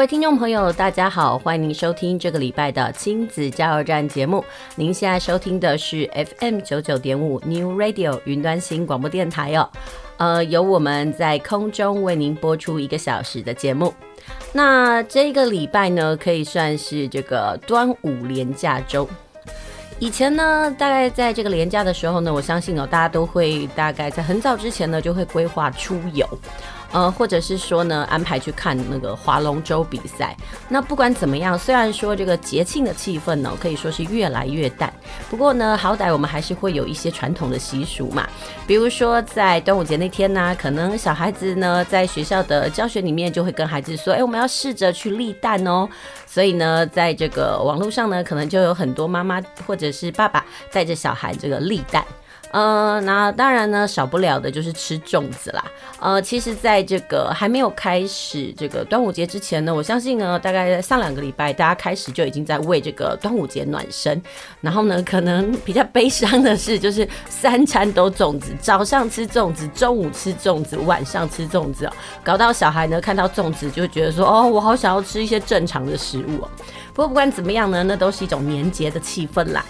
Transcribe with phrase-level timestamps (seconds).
[0.00, 4.42] 各位听众朋友，大家好，欢迎您收听这个礼拜的亲子加油站节目。
[4.74, 9.68] 您现在收听的是 FM 九九点五 New Radio 云端新广播电台哦。
[10.16, 13.92] 呃，由我们在空中为您播出一个小时的节目。
[14.54, 19.06] 那这个礼拜呢，可以算是这个端午连假周。
[19.98, 26.26] 以前呢，大概在这个连假的时候呢，我相信哦，大家都会大概在很早之前呢，就会规划出游。
[26.92, 30.36] 呃，或者是说呢，安排去看那个划龙舟比赛。
[30.68, 34.92] 那不管怎么样，虽然说这个节庆的气氛呢，可以说是越来越淡。
[35.28, 38.28] 不过呢，好歹我们还是会有一些传统的习俗嘛。
[38.66, 45.88] 比如说在端午节那天呢，可能小孩子呢在学校的教学里面就会跟孩子说，哎，我们要试着去立蛋哦。
[46.26, 52.04] 所以呢，在这个网络上呢，可能就有很多妈妈或者是爸爸带着小孩这个立蛋。
[52.50, 55.64] 呃，那当然呢，少不了的就是吃粽子啦。
[56.00, 64.20] 呃，其实，在这个还没有开始这个端午节之前呢，我相信呢，大概上两个礼拜，大家开始就已经在为这个端午节暖身。
[64.60, 71.92] 然后呢，可能比较悲伤的是，就是三餐都粽子，早上吃粽子，中午吃粽子，晚上吃粽子哦，
[72.24, 76.48] 搞到小孩呢看到粽子就觉得说，哦，我好想要吃一些正常的食物哦。
[76.92, 79.64] 不过不管怎么样呢，那都是一种年节的气氛啦。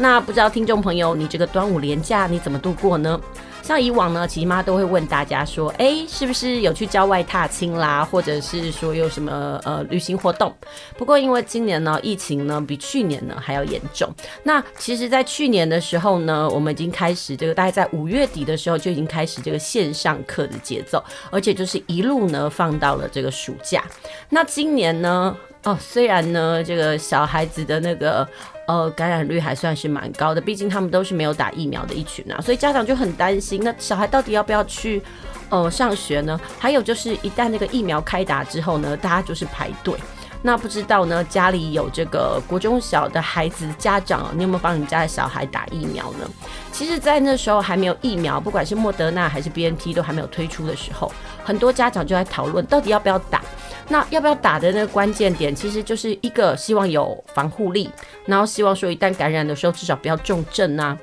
[0.00, 3.20] 那不知道听众朋友，你这个端午连假你怎么度过呢？
[3.64, 10.54] 像以往呢，琪妈都会问大家说，哎，是不是有去郊外踏青啦，或者是说有什么呃旅行活动？
[10.96, 14.08] 不过因为今年呢，疫情呢比去年呢还要严重。
[14.44, 23.84] 那其实，在去年的时候呢，我们已经开始这个，大概在五月底的时候就已经开始这个线上课的节奏，而且就是一路呢放到了这个暑假。
[24.30, 28.26] 那今年呢，哦，虽然呢这个小孩子的那个。
[28.68, 35.02] 呃，感染率还算是蛮高的，毕竟他们都是没有打疫苗的一群啊，所以家长就很担心，那小孩到底要不要去
[35.48, 36.38] 呃上学呢？
[36.58, 39.94] 还有就是一旦那个疫苗开打之后呢，大家就是排队。
[40.42, 46.30] 那不知道呢，家里有这个国中小的孩子家长，你有没有帮你家的小孩打疫苗呢？
[46.70, 51.10] 其实，在那时候还没有疫苗，不管是莫德纳还是 BNT 都还没有推出的时候，
[51.42, 53.42] 很多家长就在讨论到底要不要打。
[53.88, 57.90] 那要不要打的那个关键点，其实就是一个希望有防护力，
[58.26, 60.96] 然后希望说一旦感染的时候，至少不要重症啊。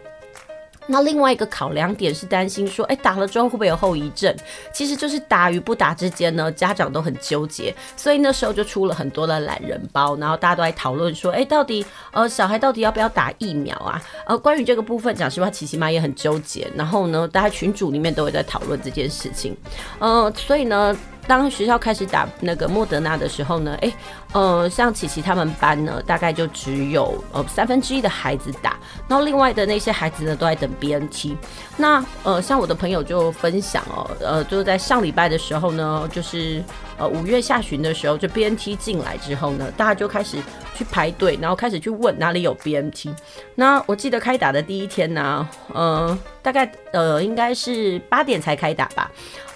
[0.88, 4.32] 那另外一个考量点是担心说，哎，打了之后会不会有后遗症？
[4.72, 14.00] 其实就是打与不打之间呢，家长都很纠结，所以那时候就出了很多的懒人包，然后大家都在讨论说，哎，到底呃小孩到底要不要打疫苗啊？
[14.28, 16.68] 呃，关于这个部分，讲实话，琪琪妈也很纠结。
[16.76, 19.58] 然后呢，大家群组里面都会在讨论这件事情，
[19.98, 20.96] 呃，所以呢。
[21.28, 23.94] 当学校开始打那个莫德纳的时候呢，诶，
[24.34, 28.78] 呃，像琪琪他们班呢，大概就只有呃三分之一的孩子打，
[29.08, 31.36] 然后另外的那些孩子呢，都在等 BNT。
[31.78, 36.64] 那呃，像我的朋友就分享哦，呃，就是在上礼拜的时候呢，就是
[36.98, 40.38] 呃五月下旬的时候，就 BNT 进来之后呢，大家就开始
[40.76, 43.10] 去排队，然后开始去问哪里有 BNT。
[43.56, 49.10] 那我记得开打的第一天呢，呃，大概呃应该是八点才开打吧。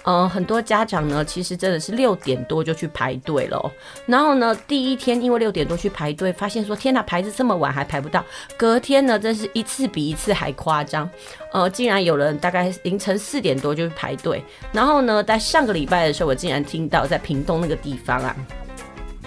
[0.04, 3.72] 嗯、呃，很多家长呢，其实真的是六点多就去排队了。
[4.06, 8.24] 然后呢，第一天因为六点多去排队，发现说天哪，排子这么晚还排不到。
[8.56, 11.08] 隔天呢，真是一次比一次还夸张。
[11.52, 14.42] 呃，竟然有人大概凌晨四点多就去排队。
[14.72, 18.34] 然后呢，在上个礼拜的时候，我竟然听到在屏东那个地方啊，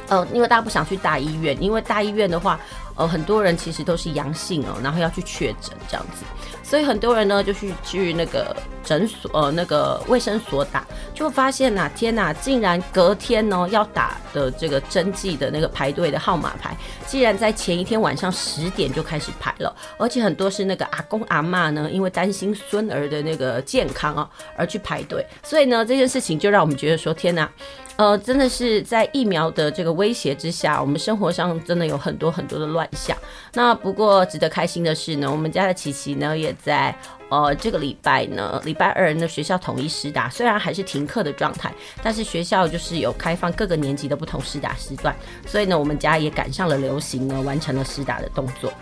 [0.08, 2.60] 呃，因为大家不想去大医院，因为大医院的话，
[2.96, 6.24] 呃，很多人其实都是阳性哦，然后要去确诊这样子。
[6.64, 10.84] 所以很多人呢就去去那个诊所呃那个卫生所打，
[11.14, 16.76] 就发现呐、啊、天呐、竟然隔天呢要打的这个针剂的那个排队的号码牌，
[17.06, 27.48] 竟然在前一天晚上十点就开始排了，而且很多是那个阿公阿嬷呢，因为担心孙儿的那个健康啊而去排队，所以呢这件事情就让我们觉得说天呐、
[27.96, 33.16] 呃，真的是在疫苗的这个威胁之下，我们生活上真的有很多很多的乱象。
[33.54, 36.94] 那不过值得开心的是呢，我们家的琪琪呢也在
[37.30, 45.16] 呃这个礼拜呢，礼拜二呢学校统一施打，虽然还是停课的状态，但是学校就是有开放各个年级的不同施打时段，
[45.46, 48.74] 所以呢我们家也赶上了流行呢，完成了施打的动作。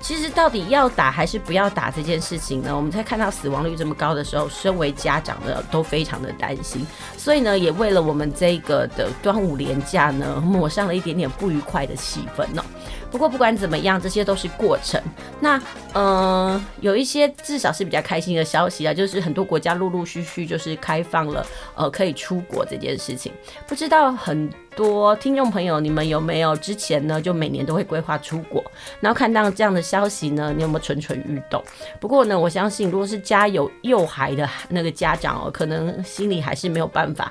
[0.00, 2.74] 其实到底要打还是不要打这件事情呢？
[2.74, 6.84] 我们在看到死亡率这么高的时候，身为家长的都非常的担心，
[7.16, 12.64] 所以呢，也为了我们这个的端午连假呢， 抹上了一点点不愉快的气氛呢。
[13.10, 15.00] 不过不管怎么样，这些都是过程。
[15.40, 15.60] 那、
[15.92, 21.44] 呃，有一些至少是比较开心的消息啊，就是很多国家陆陆续续就是开放了
[21.74, 23.32] 呃可以出国这件事情。
[23.66, 24.48] 不知道很
[24.82, 28.64] 多听众朋友，你们有没有之前呢就每年都会规划出国，
[28.98, 31.62] 然后看到这样的消息呢，你有没有蠢蠢欲动？
[32.00, 37.30] 不过呢，我相信如果是家有幼孩的那个家长哦，可能心里还是没有办法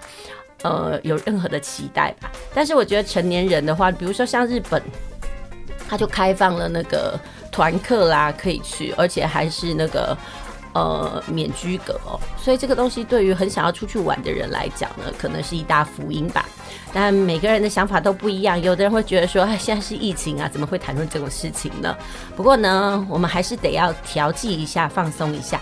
[0.61, 2.31] 呃有任何的期待吧。
[2.53, 4.79] 但是我觉得成年人的话，比如说像日本。
[5.89, 7.19] 他就开放了那个
[7.51, 10.15] 团客啦，可以去，而且还是那个
[10.73, 16.45] 呃免居隔哦，所以这个东西对于很想要出去玩的人来讲呢，可能是一大福音吧。
[16.93, 21.95] 但每个人的想法都不一样，有的人会觉得说，哎，现在是疫情啊，怎么会谈论这种事情呢？
[22.35, 25.59] 不过呢，我们还是得要调剂一下，放松一下。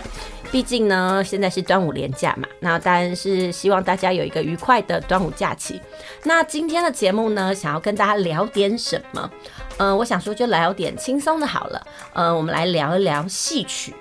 [0.50, 5.78] 毕竟呢，现在是端午连假嘛，那当然是希望大家有一个愉快的端午假期。
[6.24, 9.30] 那今天的节目呢，想要跟大家聊点什么？
[9.76, 11.86] 嗯、我想说就聊点轻松的好了。
[12.14, 13.94] 嗯、我们来聊一聊戏曲。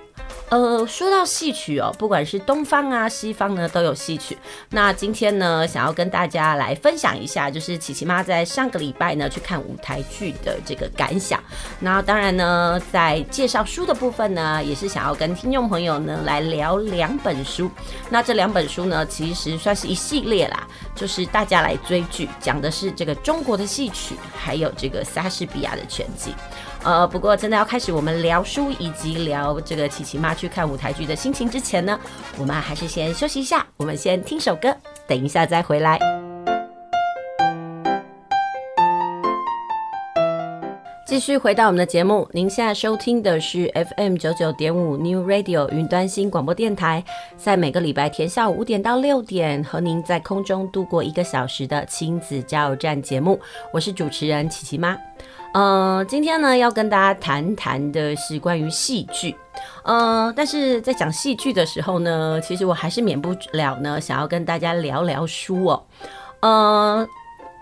[0.50, 4.38] 呃，说到戏曲哦，不管是东方啊、西方呢，都有戏曲。
[4.70, 11.44] 那今天呢，想要跟大家来分享一下，就是琪琪妈在上个礼拜呢去看舞台剧的这个感想。
[11.82, 17.70] 那当然呢，在介绍书的部分呢，也是想要跟听众朋友呢来聊两本书。
[18.10, 20.66] 那这两本书呢，其实算是一系列啦，
[20.96, 26.34] 就是大家来追剧，讲的是这个中国的戏曲，还有这个莎士比亚的全集。
[26.88, 32.00] 呃，不过真的要开始我们聊书以及聊这个琪琪妈去看舞台剧的心情之前呢，
[32.38, 34.74] 我们还是先休息一下，我们先听首歌，
[35.06, 36.00] 等一下再回来。
[41.06, 47.04] 继续回到我们的节目，您现在收听的是 FM 九九点五 New Radio 云端新广播电台，
[47.36, 53.38] 在每个礼拜天下午五点到六点，和您在空中度过一个小时的亲子加油站节目，
[53.74, 54.98] 我是主持人琪琪妈。
[55.58, 59.36] 呃，今天呢要跟大家谈谈的是关于戏剧，
[59.84, 65.84] 呃，但是在讲戏剧的时候呢，其实我还是免不了呢，想要跟大家聊聊书哦。
[66.42, 67.08] 呃，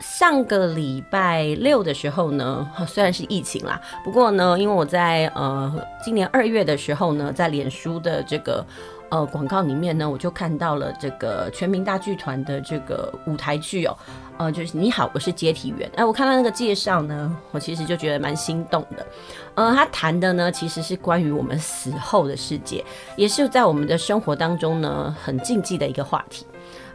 [0.02, 8.66] 上个礼拜六的时候呢，虽然是疫情啦，不过呢，因为我在呃今年二月的时候呢，在脸书的这个。
[9.10, 13.98] 呃，广告里面呢，我就看到了这个全民大剧团的这个舞台剧哦，
[14.38, 15.90] 呃，就是你好，我是接体员。
[15.96, 19.06] 哎，我看到那个介绍呢，我其实就觉得蛮心动的。
[19.54, 22.84] 呃，他谈的呢，其实是关于我们死后的世界，
[23.16, 26.46] 也是在我们的生活当中呢，很禁忌的一个话题。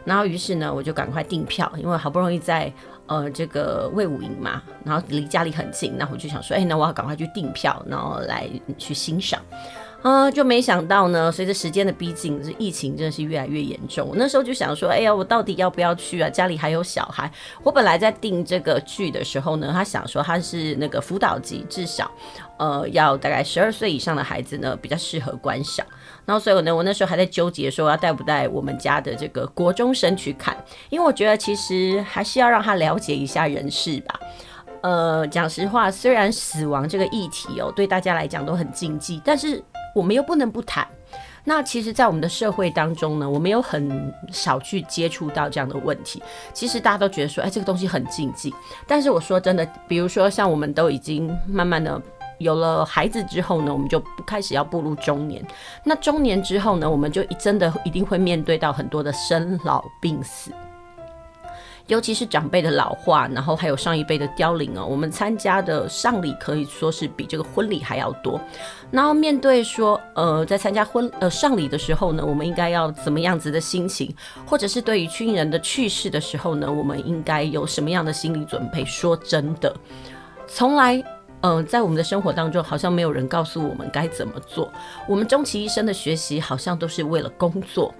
[0.03, 2.71] 然后于是呢，我就赶快订票，因为好不容易在
[3.05, 9.39] 呃这个魏武营嘛，然后离家里很近，那我就想说，哎，那我要赶快去订票，然后来去欣赏。
[10.01, 14.07] 啊、就没想到呢，随着时间的逼近，这疫情真的是越来越严重。
[14.07, 16.27] 我那时候就想说，哎呀，我到底要不要去啊？
[16.27, 17.31] 家里还有小孩。
[17.61, 22.09] 我本来在订这个剧的时候呢，他想说他是那个辅导级，至少
[22.57, 25.85] 呃要大概十二岁以上的孩子呢比较适合观赏。
[26.25, 30.57] 然后所以呢，我那时候还在纠结说要带不带我们家的这个国中生去看，
[30.89, 34.19] 因为我觉得其实还是要让他了解一下人世吧。
[34.81, 39.63] 呃，讲实话，虽然死亡这个议题哦对大家来讲都很禁忌，但是。
[39.95, 40.87] 我们又不能不谈。
[41.43, 46.21] 那其实，在我们的社会当中呢，我们有很少去接触到这样的问题。
[46.53, 48.53] 其实大家都觉得说，哎，这个东西很禁忌。
[48.87, 51.99] 但是我说真的，比如说像我们都已经慢慢的
[52.37, 55.43] 有了孩子之后呢，我们就开始要步入中年。
[55.83, 60.51] 那中年之后呢，我们就真的一定会面对到很多的生老病死。
[61.91, 68.39] 尤其是长辈的老化，然后还有上一辈的凋零哦，我们参加的丧礼可以说是比这个婚礼还要多。
[68.89, 78.85] 然后面对说，呃，在参加婚呃丧礼的时候呢，我们应该要怎么样子的心情，或者是对于亲人的去世的时候呢，我们应该有什么样的心理准备？
[78.85, 79.75] 说真的，
[80.47, 80.95] 从来，
[81.41, 84.71] 嗯、呃，在我们的生活当中，好像没有人告诉我们该怎么做。
[85.09, 87.93] 我们终其一生的学习，好像都是为了工作。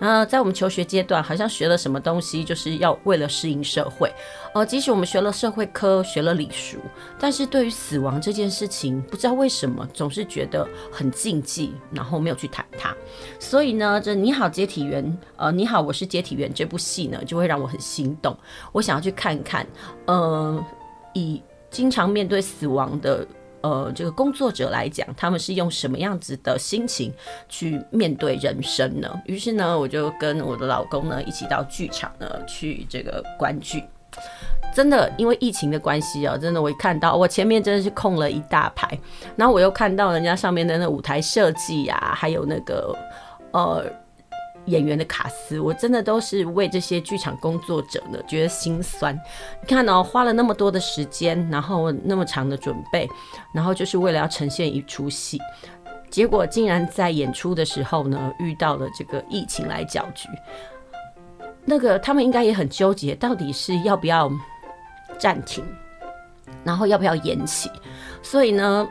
[0.00, 4.12] 那在我们求学阶段，好像学了什么东西，就是要为了适应社会。
[4.54, 6.78] 呃，即使我们学了社会科，学了礼俗，
[7.18, 12.94] 但是对于死亡这件事情，不知道为什么总是觉得很禁忌，然后没有去谈它。
[13.38, 15.04] 所以呢，这《你好，接体员》
[15.36, 18.36] 呃，《你好，我是接体员》这部戏呢，就会让我很心动。
[18.72, 19.66] 我想要去看看，
[20.06, 20.64] 呃，
[21.12, 23.26] 以经常面对死亡的。
[23.60, 27.12] 呃，这个工作者来讲，他们是用什么样子的心情
[27.48, 29.20] 去面对人生呢？
[29.26, 33.82] 于是呢，我就跟我的老公呢一起到剧场呢去这个观剧。
[34.74, 38.98] 真的因为疫情的关系哦，真的我一看到我前面真的是空了一大排，
[39.36, 42.94] 然后我又看到人家上面的那舞台设计啊，还有那个
[43.52, 43.84] 呃
[44.68, 49.14] 演员的卡司，我真的都是为这些剧场工作者呢觉得心酸。
[49.60, 53.08] 你看哦，花了那么多的时间，然后那么长的准备，
[53.52, 55.40] 然后就是为了要呈现一出戏，
[56.10, 60.28] 结果竟然在演出的时候呢遇到了这个疫情来搅局。
[61.64, 64.30] 那个他们应该也很纠结，到底是要不要
[65.18, 65.64] 暂停，
[66.64, 67.70] 然后要不要延期？
[68.22, 68.88] 所以呢，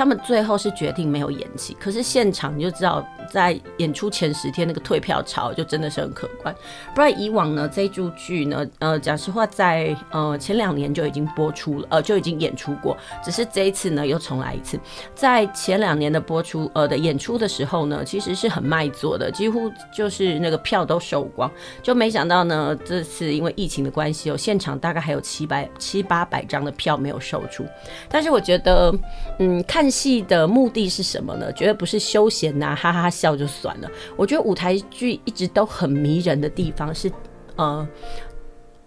[0.00, 1.76] 他们最后是决定没有延期。
[1.78, 3.06] 可是现场你就知道。
[3.30, 6.52] 在演出前十天，那个退票潮就真的是很可观。
[6.92, 12.96] 不然以往呢，这一出剧呢，呃，讲实话在，呃前两年就已经播出了，呃，就已经演出过。
[13.22, 14.76] 只是这一次呢，又重来一次。
[15.14, 21.48] 在前两年的播出，呃的演出的时候呢，其实是很卖座的，几乎就是那个票都售光。
[21.84, 27.64] 就没想到呢，这次因为疫情的关系，有现场大概还有七百七八百张的票没有售出。
[28.08, 28.92] 但是我觉得，
[29.38, 31.52] 嗯，看戏的目的是什么呢？
[31.52, 33.10] 绝对不是休闲呐、啊，哈哈哈。
[33.10, 37.10] 笑就算了，我觉得舞台剧一直都很迷人的地方是，
[37.56, 37.86] 呃，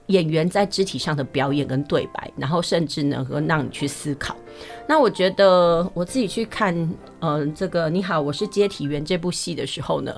[0.07, 4.35] 演员在肢体上的表演跟对白，然后甚至能够让你去思考。
[4.85, 6.75] 那我觉得我自己去看，
[7.19, 10.13] 呃，这个你好，我是接体员这部戏的时候呢，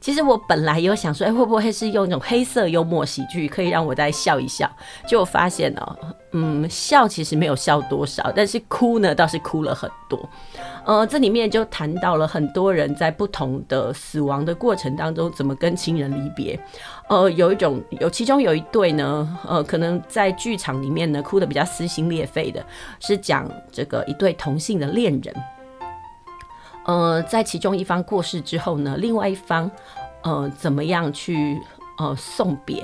[0.00, 4.68] 其实我本来有想说，哎，会不会是用一种黑色幽默喜剧，可以让我再笑一笑？
[5.06, 5.96] 结果发现呢，
[6.32, 10.28] 嗯，笑其实没有笑多少，但是哭呢倒是哭了很多。
[10.84, 16.58] 呃，这里面就谈到了很多人在不同的死亡的过程当中，怎么跟亲人离别。
[17.08, 22.64] 呃，有一种有其中有一对呢，呃，可能在剧场里面呢哭得比较撕心裂肺的，
[22.98, 25.34] 是讲这个一对同性的恋人。
[26.84, 29.70] 呃，在其中一方过世之后呢，另外一方
[30.22, 31.60] 呃怎么样去
[31.98, 32.82] 呃送别？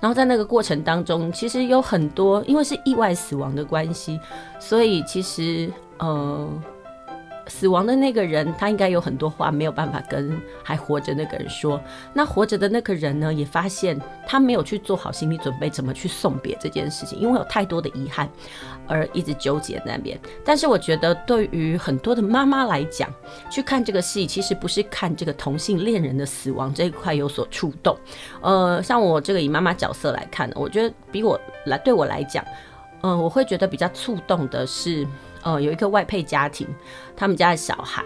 [0.00, 4.18] 然后在那个过程当中，其实有很多因为是意外死亡的关系，
[4.58, 6.48] 所以其实呃。
[7.50, 11.78] 死亡的那个人，他应该有很多话没有办法跟还活着那个人说。
[12.14, 18.30] 那活着的那个人呢，也发现他没有去做好心理准备，怎么去送别这件事情，因为有太多的遗憾，
[18.86, 20.18] 而一直纠结那边。
[20.44, 23.12] 但是我觉得，对于很多的妈妈来讲，
[23.50, 27.96] 去看这个戏，其实不是看这个同性恋人的死亡这一块有所触动。
[28.40, 32.44] 呃，像我这个以妈妈角色来看呢，我觉得比我来对我来讲，
[33.02, 35.06] 嗯、我会觉得比较触动的是。
[35.42, 36.66] 呃，有一个外配家庭，
[37.16, 38.04] 他们家的小孩，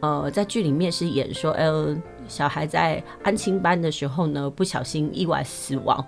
[0.00, 1.96] 呃，在剧里面是演说，呃，
[2.28, 6.04] 小孩在安亲班的时候呢，不小心意外死亡，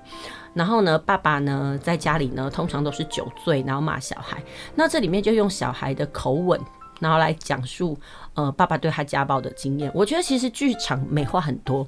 [0.52, 4.42] 然后呢，爸爸呢在家里呢，通常都是酒醉，然后骂小孩。
[4.74, 6.60] 那这里面就用小孩的口吻，
[7.00, 7.98] 然后来讲述，
[8.34, 9.90] 呃，爸爸对他家暴的经验。
[9.94, 11.86] 我觉得其实剧场美化很多。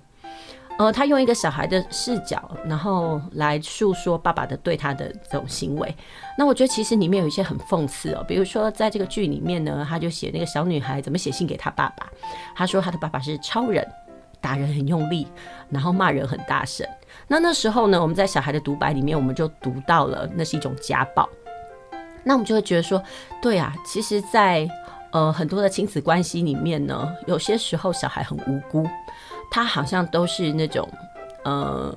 [0.78, 5.94] 呃，他用一个小孩的视角，然后来诉说爸爸的对他的这种行为。
[6.36, 12.10] 那我觉得其实里面有一些很讽刺哦，比如说在这个剧里面呢，他就写那个小女孩怎么写信给他爸爸，
[12.56, 13.86] 他说他的爸爸是超人，
[14.40, 15.28] 打人很用力，
[15.68, 16.84] 然后骂人很大声。
[17.28, 21.28] 那那时候呢，我们在小孩的独白里面，我们就读到了那是一种家暴。
[22.24, 23.00] 那我们就会觉得说，
[23.40, 24.66] 对啊，其实在
[25.12, 28.88] 呃很多的亲子关系里面呢，有些时候小孩很无辜。
[29.52, 30.88] 他好像都是那种，
[31.44, 31.94] 呃，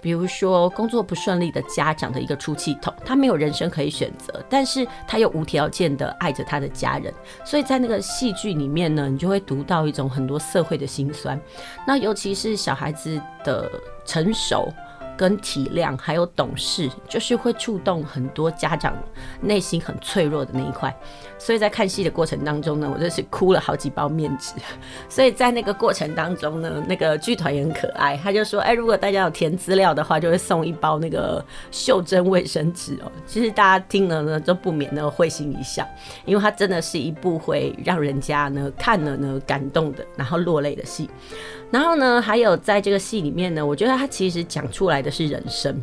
[0.00, 7.12] 比如说工作不顺利的家长的一个出气筒，他没有人生可以选择，但是他又无条件的爱着他的家人，
[7.44, 11.36] 所以在那个戏剧里面呢，你就会读到一种很多社会的辛酸，
[11.84, 13.68] 那尤其是小孩子的
[14.04, 14.72] 成熟。
[15.20, 18.96] 跟体谅还有懂事，就是会触动很多家长
[19.42, 20.90] 内心很脆弱的那一块。
[21.36, 24.54] 所以在看戏的过程当中呢，我就是哭了好几包面纸。
[25.10, 35.86] 所以在那个过程当中呢，那个剧团也很可爱，他就说：“哎，如果大家有填资料的话，就会送一包那个袖珍卫生纸哦。”其实大家听了呢，都不免呢会心一笑，
[36.24, 41.10] 因为它真的是一部会让人家呢看了呢感动的，然后落泪的戏。
[41.70, 45.82] 然后呢，还有在这个戏里面呢，我觉得他其实讲出来的是人生。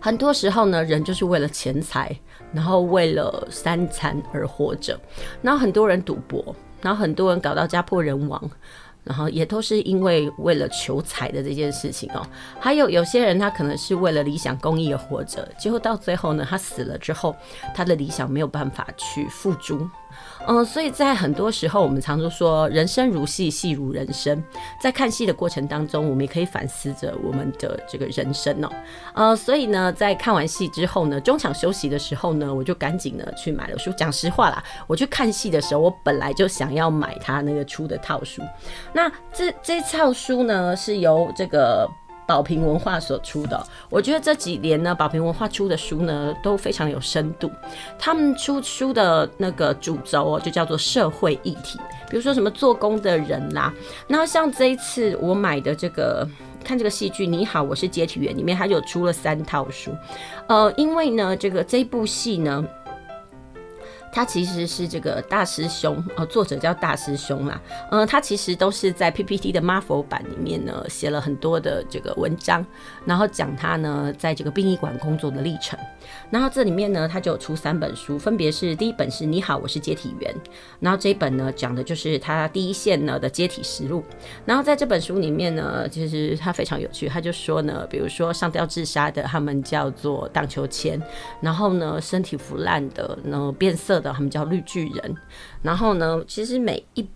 [0.00, 2.16] 很多时候呢，人就是为了钱财，
[2.52, 4.98] 然后为了三餐而活着。
[5.42, 8.50] 然后很多人赌博，然后很多人搞到家破人亡，
[9.02, 12.24] 然后也都是因为为了求财的这件事情哦。
[12.60, 17.34] 还有有些人他可能是为了理想公益而活着，结果到最后呢，他死了之后，
[17.74, 19.88] 他的理想没有办法去付诸。
[20.50, 24.42] 嗯，所以在很多时候，我们常说说人生如戏，戏如人生。
[24.80, 28.70] 在看戏的过程当中，我们也可以反思着我们的这个人生哦。
[29.12, 33.92] 呃，所以呢，在看完戏之后呢，中场休息的时候呢，我就赶紧呢去买了书。
[33.92, 38.40] 讲实话啦，我去看戏的时候，我本来就想要买他那个出的套书。
[38.94, 41.86] 那这这套书呢，是由这个
[42.28, 43.66] 宝瓶文化所出的。
[43.88, 47.50] 我觉得这几年呢，宝瓶文化出的书呢都非常有深度。
[47.98, 51.78] 他们出书的那个主轴哦，就叫做社会议题，
[52.10, 53.72] 比如说什么做工的人啦。
[54.06, 56.28] 然后像这一次我买的这个
[56.62, 59.90] 看这个戏剧《你好，我是接体员》里面，它就出了三套书。
[60.48, 62.62] 呃，因为呢，这个这部戏呢。
[64.12, 67.60] 他其实是这个大师兄，呃，作者叫大师兄啦，
[67.90, 72.64] 呃，他其实都是在 PPT 的 Marvel 版里面呢写了很多的这个文章，
[73.04, 75.78] 然后讲他呢在这个殡仪馆工作的历程。
[76.30, 80.34] 然后这里面呢，他就出三本书，分别是第一本是你好，我是接体员，
[80.80, 84.02] 然后这一本呢讲的就是他第一线呢的接体实录。
[84.46, 91.00] 然后在这本书里面呢，其实他非常有趣，他就说呢，比如说上吊自杀的，他们叫做荡秋千，
[91.42, 95.16] 然后呢身体腐烂的，然后变色他们叫绿巨人。
[95.62, 97.06] 然后呢，其实每一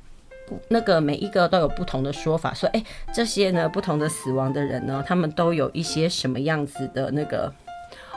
[0.68, 7.52] 那个每一个都有不同的说法，说哎，这些呢不同的死亡的人呢，他们都有一些什么样子的那个。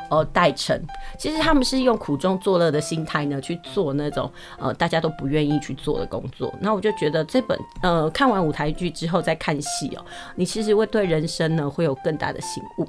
[0.08, 0.80] 呃，代称，
[1.18, 6.54] 其实他们是用苦中作乐的心态呢去做那种呃大家都不愿意去做的工作。
[6.62, 10.06] 那我就觉得这本呃看完舞台剧之后再看戏哦，
[10.36, 12.88] 你其实会对人生呢会有更大的醒悟。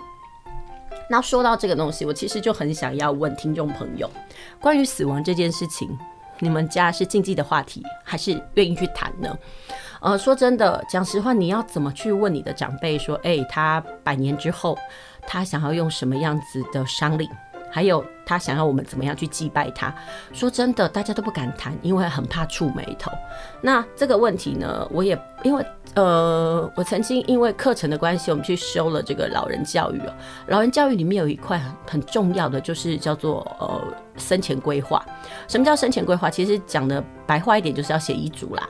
[1.09, 4.11] 那说到这个东西，我其实就很想要问听众朋友，
[4.61, 5.89] 关于死亡这件事情，
[6.41, 9.37] 你们家是禁忌的话题，还是愿意去谈呢？
[10.01, 14.77] 呃，说真的，讲实话，你要怎么去问你的长辈说，哎，他百年之后？
[15.29, 17.29] 他想要用什么样子的丧礼，
[17.77, 19.95] 还有他想要我们怎么样去祭拜他？
[20.33, 23.13] 说真的，大家都不敢谈，因为很怕触霉头。
[23.61, 30.15] 那这个问题呢，我也因为呃，我曾经因为课程的关系，我们去修了这个老人教育哦。
[30.47, 33.79] 老人教育里面有一块很很重要的，就是叫做呃
[34.17, 35.05] 生前规划。
[35.47, 36.31] 什么叫生前规划？
[36.31, 38.67] 其实讲的白话一点，就是要写遗嘱啦。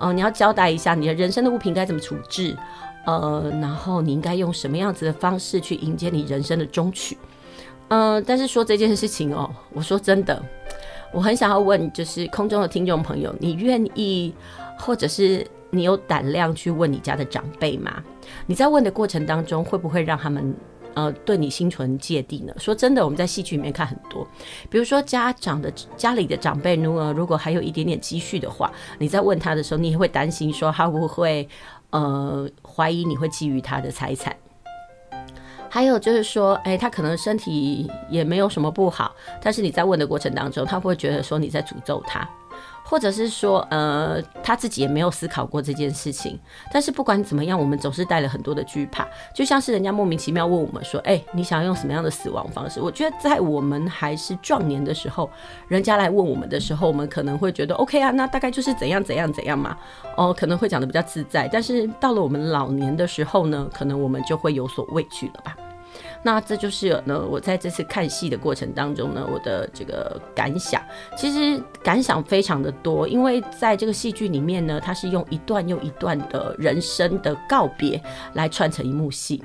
[0.00, 2.56] 呃，你要交代一下你的人生的物品该怎么处置。
[3.06, 7.16] 呃，然后你应该用什么样子的方式去迎接你人生的终曲？
[7.88, 10.42] 嗯、但是说这件事情哦，我说真的，
[11.12, 14.34] 我很想要问，就是空中的听众朋友，你愿意，
[14.78, 18.02] 或者是你有胆量去问你家的长辈吗？
[18.46, 20.54] 你在问的过程当中，会不会让他们
[20.94, 22.52] 呃对你心存芥蒂呢？
[22.58, 24.26] 说真的，我们在戏剧里面看很多，
[24.70, 31.48] 比如说家长的家里的长辈，如果如果还有一点点积蓄的话，你在问他的时候，你也会担心说他会不会。
[31.90, 34.36] 呃，怀疑你会觊觎他的财产，
[35.70, 42.28] 还有就是说，哎、他可能身体也没有什么不好，但是你在问的过程当中，他会觉得说你在诅咒他，
[42.88, 46.38] 或者是说，呃，他自己也没有思考过这件事情。
[46.72, 52.80] 但是不管怎么样，我们总是带了很多的惧怕，就像是人家莫名其妙问我们说，哎、你想要用什么样的死亡方式？
[52.80, 55.28] 我觉得在我们还是壮年的时候，
[55.68, 59.76] 人家来问我们的时候，我们可能会觉得 OK 啊，那大概就是怎样怎样怎样嘛。
[60.16, 65.54] 哦，可能会讲得比较自在，但是到了我们老年的时候呢，可能我们就会有所畏惧了吧。
[66.22, 70.82] 那这就是呢，我在这次看戏的过程当中呢，我的这个感想，
[71.16, 78.02] 其实感想非常的多，因为在这个戏剧里面呢，它是用一段又一段的人生的告别
[78.34, 79.42] 来串成一幕戏，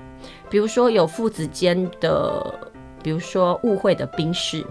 [0.50, 2.54] 比如说有父子间的，
[3.04, 4.66] 比如说误会的冰释，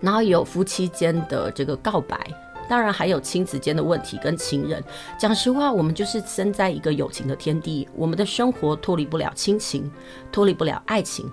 [0.00, 2.18] 然后有夫妻间的这个告白。
[2.68, 4.82] 当然还有亲子间的问题跟情人。
[5.18, 9.90] 讲实话，我们就是生在一个友情的天地，我们的生活脱离不了亲情，
[10.30, 11.30] 脱离不了爱情，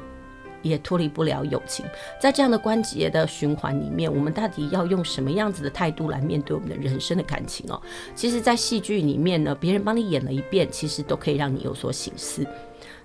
[0.61, 1.85] 也脱离不了友情。
[2.19, 7.81] 在这样的关节的循环里面，我们到底要用什么样子的态度来面对我们的人生的感情哦？
[8.15, 12.45] 其实，在戏剧里面呢，别人帮你演了一遍，其实都可以让你有所醒思。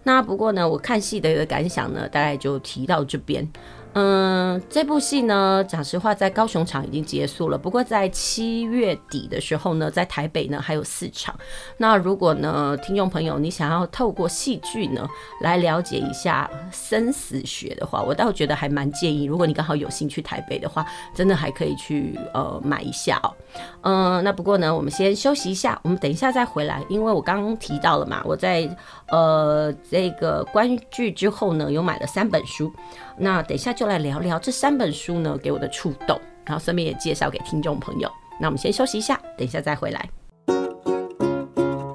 [0.04, 3.46] 那不过呢，我看戏的一个感想呢，大概就提到这边。
[3.94, 7.58] 嗯，这部戏呢，讲实话，在高雄场已经结束了。
[7.58, 11.34] 不过在七月底的时候呢，在台北呢还有四场。
[11.78, 15.08] 那如果呢，听众朋友你想要透过戏剧呢
[15.40, 19.24] 来了解一下生死学的话，我倒觉得还蛮建议。
[19.24, 23.34] 如果你刚好有兴趣台北的话，真的还可以去呃买一下哦。
[23.80, 28.68] 嗯，那不过呢，我们先休息一下，我们等一下再回来，因为我刚刚提到了嘛，我在
[29.08, 32.72] 呃这个观剧之后呢，有买了三本书。
[33.18, 38.10] 那等一下就来聊聊这三本书呢给我的触动，然后顺便也介绍给听众朋友。
[38.40, 40.08] 那我们先休息一下，等一下再回来。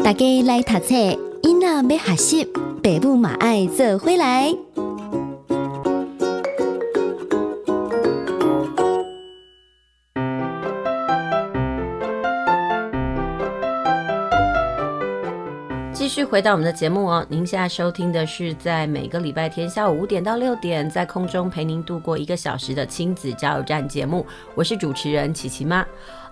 [0.04, 0.96] 大家来读册，
[1.44, 2.46] 囡仔要学习，
[2.84, 4.54] 爸母嘛爱做回来。
[16.14, 24.24] 继续回到我们的节目哦，您现在收听的是在每个礼拜天下午五点到六点，在空中陪您度过一个小时的亲子加油站节目，
[24.54, 25.84] 我是主持人琪琪妈。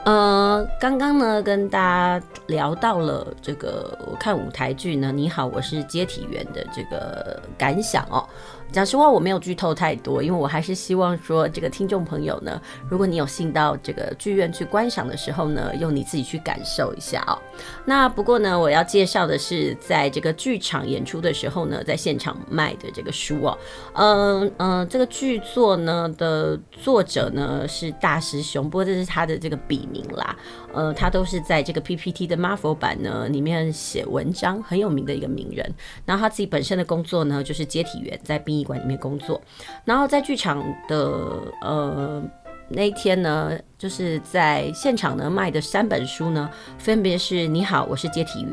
[0.04, 8.28] 呃，刚刚呢跟大家聊到了这个我看舞台剧呢，你好，我是接体员的这个感想哦。
[8.72, 12.60] 讲实话，我没有剧透太多，因为我还是希望说，这个听众朋友呢，
[12.90, 17.38] 如果你有幸到这个剧院去观赏的时候呢，用你自己去感受一下哦。
[17.84, 23.58] 那不过呢，我要介绍的是，在这个剧场演出的时候呢，在现场卖的这个书哦。
[23.92, 30.36] 嗯、呃、嗯、呃，这个剧作呢的作者呢是大师兄，不过这是他的这个笔名啦。
[30.74, 35.70] 呃，他都是在这个 PPT 的 Marvel 版呢里面写文章，很有名的一个名人。
[36.06, 39.40] 然后他自己本身的工作呢，就是接体员，在殡仪馆里面工作。
[39.86, 42.24] 然后在剧场的呃
[42.70, 48.52] 那一天呢，就是在现场呢卖的三本书呢，分别是《你好，我是接体员》。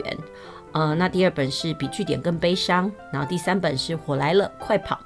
[0.72, 5.00] 呃，那第二本是比据点更悲伤，然后第三本是火来了，快跑。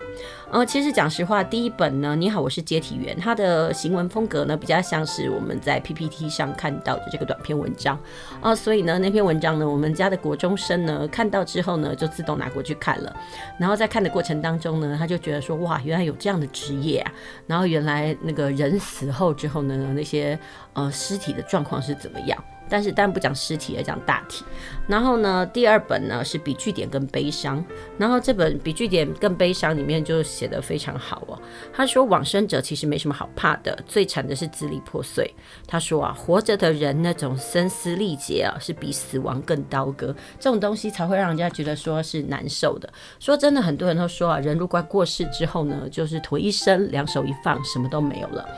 [0.53, 7.99] 呃，其实讲实话，第一本呢，你好，我是接体员，它的行文风格呢，比较像是我们在 PPT 上看到的这个短篇文章
[8.39, 13.17] 啊，所以呢，那篇文章呢，我们家的国中生呢看到之后呢，就自动拿过去看了，
[13.59, 17.11] 然后在看的过程当中呢，他就觉得说，哇，原来有这样的职业啊，
[17.47, 20.39] 然后原来那个人死后之后呢，那些
[20.75, 22.39] 呃尸体的状况是怎么样。
[22.73, 24.47] 但是，但不讲尸体，而讲大体。
[24.87, 27.63] 然后呢，第二本呢是比据点更悲伤。
[27.99, 31.39] 然后这本比据点更悲伤里面就写得非常好哦。
[31.71, 35.31] 他说，往生者其实没什么好怕的，最惨的是支离破碎。
[35.67, 40.17] 他说啊，活着的人那种声嘶力竭啊，是比死亡更刀割。
[40.41, 42.91] 这种东西才会让人家觉得说是难受的。
[43.21, 48.49] 说真的，很多人都说啊，人如果过世之后呢，就是腿一伸，两手一放，什么都没有了。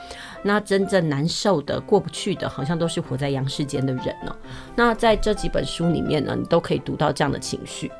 [0.47, 4.35] 那真正难受的、过不去的，好像都是活在阳世间的人哦。
[4.75, 7.91] 那在这几本书里面呢，你都可以读到这样的情绪。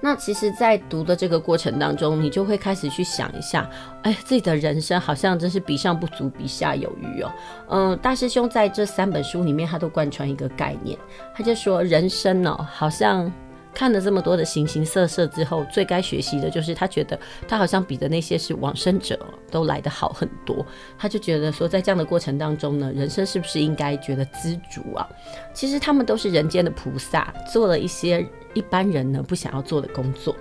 [0.00, 3.68] 那其实，在读的这个过程当中，你就会开始去想一下，
[4.02, 7.30] 哎，自己的人生好像真是比上不足，比下有余哦。
[7.68, 10.98] 嗯、大师兄在这三本书里面，他都贯穿一个概念，
[11.34, 13.30] 他就说，人生哦，好像。
[13.78, 19.16] 看了这么多的形形色色之后，最该学习的就是他觉得他好像比的那些是往生者
[19.52, 20.66] 都来得好很多。
[20.98, 25.08] 他就觉得说，在这样的过程当中呢，人生是不是应该觉得知足啊？
[25.54, 30.34] 其实他们都是人间的菩萨，做了一些一般人呢不想要做的工作。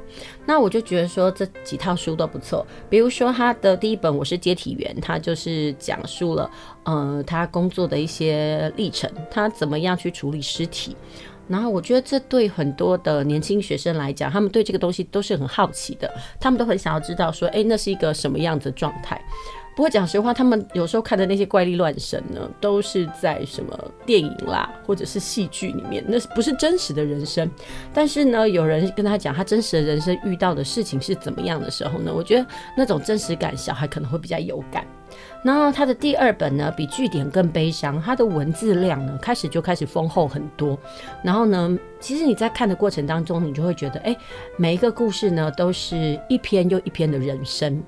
[0.43, 2.65] 那我就觉得说，这几套书都不错。
[2.89, 6.49] 比如说他的第一本《我是接体员》，他就是讲述了
[6.85, 10.97] 呃他工作的一些历程，他怎么样去处理尸体。
[11.47, 19.21] 然后我觉得这对很多的年轻学生来讲，他们对这个东西都是很好奇的，他们都很想要知道说，诶，那是一个什么样子的状态。
[19.75, 27.47] 不过讲实话，他们有时候看的那些怪力乱神呢，都是在什么电影啦，或者是戏剧里面，那不是真实的人生。
[27.93, 34.83] 但是呢，有人跟他讲他真实的人生遇到的事情是怎么样的时候呢，我觉得那种真实感，小孩可能会比较有感。
[35.47, 40.77] 然后他的第二本呢，比据点更悲伤，他的文字量呢，开始就开始丰厚很多。
[41.23, 44.13] 然后呢，其实你在看的过程当中，你就会觉得，哎，
[44.57, 47.81] 每一个故事呢，都是一篇又一篇的人生。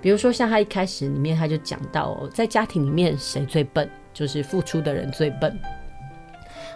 [0.00, 5.54] 比如说，像他一开始里面他就讲到，在家庭里面谁最笨，就是付出的人最笨。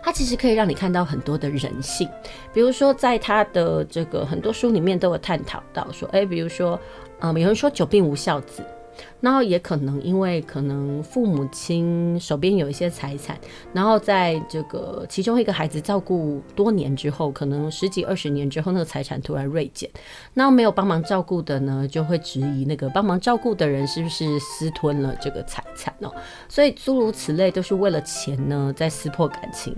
[0.03, 2.07] 他其实可以让你看到很多的人性。
[2.53, 6.79] 比如说，在他的这个很多书里面都有探讨到说，哎，比如说，
[7.21, 8.63] 嗯，有人说久病无孝子。
[9.21, 13.39] 然后也可能因为可能父母亲手边有一些财产，
[13.73, 19.91] 然后在这个其中一个孩子照顾多年之后，可能十几二十年之后，那个财产突然锐减，
[20.35, 26.13] 那没有帮忙照顾的呢，就会质疑那个帮忙照顾的人是不是私吞了这个财产哦。
[26.49, 29.77] 所以诸如此类，都是为了钱呢，在撕破感情，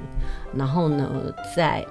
[0.54, 1.84] 然后呢，在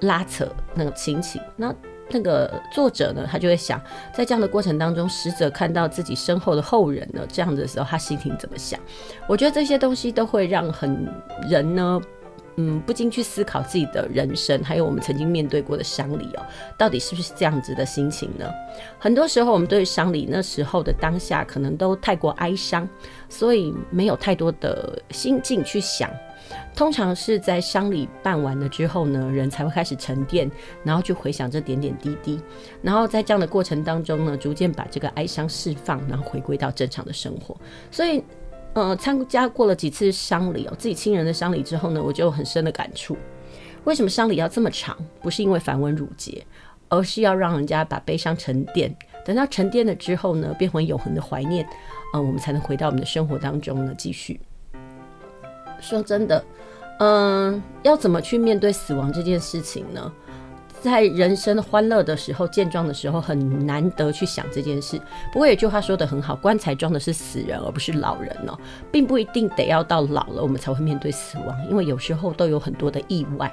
[0.00, 1.40] 拉扯那个亲情。
[1.56, 1.74] 那
[2.10, 3.80] 那个作者呢，他就会想，
[4.12, 8.78] 在这样的过程当中，死者看到自己身后的后人呢，这样的时候，他心情怎么想？
[9.26, 11.08] 我觉得这些东西都会让很
[11.48, 12.00] 人呢，
[12.56, 16.42] 嗯，不禁去思考自己的人生，还有我们曾经面对过的伤礼哦，
[16.78, 18.48] 到底是不是这样子的心情呢？
[18.98, 22.88] 很多时候，我们对伤礼那时候的当下，可能都太过哀伤，
[23.28, 26.10] 所以没有太多的心境去想。
[26.74, 30.50] 通常是在丧礼办完了之后呢，人才会开始沉淀，
[30.82, 32.40] 然后去回想这点点滴滴，
[32.82, 37.56] 然后在这样的过程当中呢，逐渐把这个哀伤释放，然后回归到正常的生活。
[37.92, 38.22] 所以，
[38.72, 43.16] 呃，参加过了几次丧礼哦，自己亲人的丧礼之后呢，我就有很深的感触。
[43.84, 44.96] 为什么丧礼要这么长？
[45.22, 46.44] 不是因为繁文缛节，
[46.88, 48.92] 而是要让人家把悲伤沉淀，
[49.24, 51.64] 等到沉淀了之后呢，变回永恒的怀念，
[52.12, 54.40] 呃，我们才能回到我们的生活当中呢，继续。
[55.84, 56.44] 说真的。
[57.00, 60.12] 嗯，要怎么去面对死亡这件事情呢？
[60.80, 65.00] 在人生欢乐的时候、健壮的时候，很难得去想这件事。
[65.32, 68.56] 不过有句话说得很好，棺材装的是死人，而不是老人哦，
[68.92, 73.50] 并不一定得要到老了我们才会面对死亡，因为有时候都有很多的意外。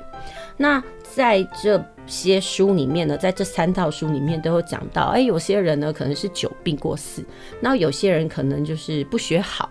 [0.58, 7.26] 那在这些书里面呢，在这三套书里面都有讲到，哎，有些人呢可能是久病过世，
[7.62, 9.70] 然后有些人可能就是不学好，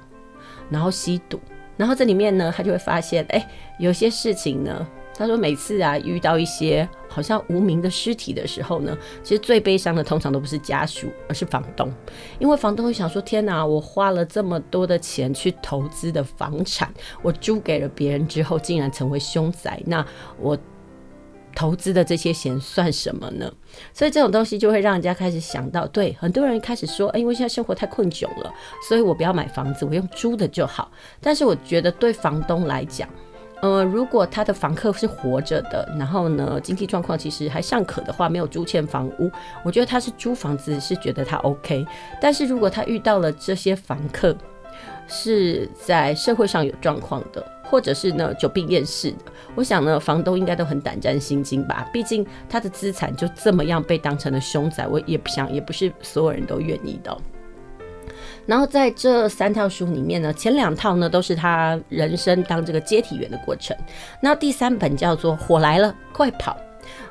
[0.71, 1.39] 然后吸毒，
[1.81, 4.87] 然后这里面呢他就会发现，哎，有些事情呢。
[5.13, 11.93] 他说：“每次啊，遇到一些好像无名的尸体的时候呢，其实最悲伤的通常都不是家属，而是房东，
[12.39, 16.91] 因为房东会想说：天哪，我花了这么多的钱去投资的房产，
[17.21, 20.03] 我租给了别人之后，竟然成为凶宅，那
[20.39, 20.57] 我
[21.55, 23.53] 投资的这些钱算什么呢？
[23.93, 28.53] 所以这种东西就会让人家开始想到，对很多人开始说：哎，因为现在生活太困窘了，
[28.89, 30.91] 所以我不要买房子，我用租的就好。
[31.21, 33.09] 但是我觉得对房东来讲，
[33.63, 39.31] 呃，如果他的房客是活着的，然后呢，经济状况其实还尚可的话，没有租欠房屋，
[39.65, 41.87] 我觉得他是租房子是觉得他 OK。
[42.21, 44.35] 但是如果他遇到了这些房客
[45.07, 49.19] 是在社会上有状况的，或者是呢久病厌世的，
[49.55, 51.89] 我想呢，房东应该都很胆战心惊吧。
[51.93, 57.17] 毕竟他的资产就这么样被当成了凶宅，我也不想，也不是所有人都愿意的。
[58.47, 63.77] 然后在这三套书里面呢，前两套呢都是他人生当这个接体员的过程，
[64.21, 66.53] 那第三本叫做《火来了，快跑》。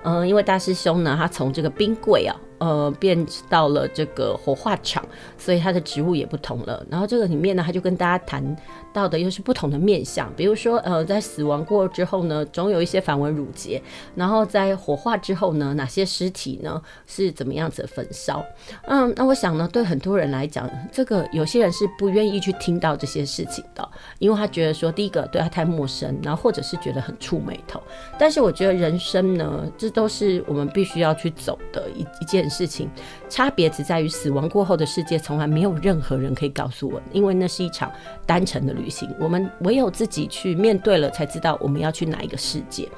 [0.04, 2.36] 嗯，因为大师兄呢，他从这个冰柜啊。
[2.60, 5.04] 呃，变到了这个火化场，
[5.38, 6.86] 所以它的植物也不同了。
[6.89, 8.56] 然后这个里面呢，他就跟大家谈
[8.91, 13.82] 到的又是不同的面相，比如说，呃，在死亡过之后呢，总有一些繁文缛节。
[14.13, 18.43] 然后在火化之后呢，哪些尸体呢是怎么样子焚烧？
[18.88, 27.82] 嗯，那我想呢，对很多人来讲，这个有些人是不愿意去听到这些事情的，因为他觉得说，第一个对他太陌生，然后或者是觉得很触眉头。
[28.17, 32.49] 但是我觉得人生呢，这都是我们必须要去走的一一件。
[32.50, 32.90] 事情
[33.30, 37.92] 差别只在于死亡过后的世界从来没有任何人可以告诉我，因为那是一场
[38.26, 42.90] 单程的旅行，我们唯有自己去面对了，才知道我们要去哪一个世界。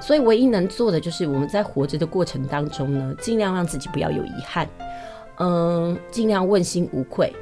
[0.00, 4.68] 所以唯一能做的就是我们在活着的过程当中呢，尽量让自己不要有遗憾，
[5.38, 7.32] 嗯，尽量问心无愧，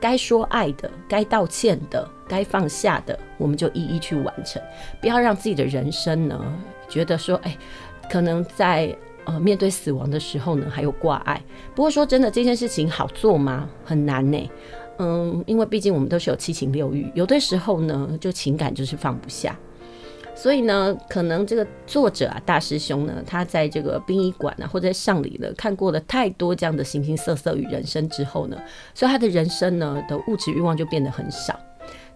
[0.00, 4.62] 该说爱的、该道歉的、该放下的，我们就一一去完成，
[5.00, 6.40] 不要让自己的人生呢
[6.88, 7.56] 觉得说，哎，
[8.10, 8.96] 可能在。
[9.24, 11.42] 呃，面对死亡的时候呢，还有挂碍。
[11.74, 13.68] 不过说真的，这件事情好做吗？
[13.84, 14.50] 很难呢。
[14.98, 19.58] 嗯，因为毕竟我们都是有七情六欲，有的时候呢，就情感就是放不下。
[20.36, 28.56] 所以呢，可能这个作者啊，大师兄呢，他在这个殡仪馆啊，或者在上礼呢，看过了太多这样的形形色色与人生之后呢，
[28.94, 31.58] 所以他的人生呢的物质欲望就变得很少。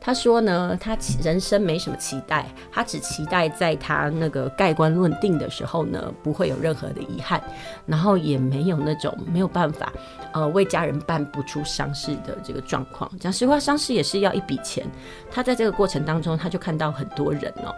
[0.00, 7.42] 他说呢，他人生没什么期待，他只期待在他那个盖棺论定的时候呢，不会有任何的遗憾，
[7.84, 9.92] 然后也没有那种没有办法，
[10.32, 13.10] 呃，为家人办不出丧事的这个状况。
[13.18, 14.86] 讲实话，丧事也是要一笔钱。
[15.30, 17.74] 他在这个过程当中，他就看到很多人哦。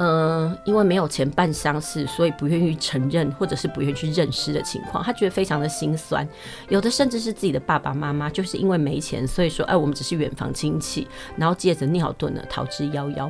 [0.00, 6.26] 嗯，因为没有钱办丧事，所以不愿意承认，或者是不愿意去认尸的情况，他觉得非常的心酸。
[6.68, 13.28] 有的甚至是自己的爸爸妈妈，就是因为没钱，所以说，哎，我们只是远房亲戚，然后借着尿遁呢逃之夭夭。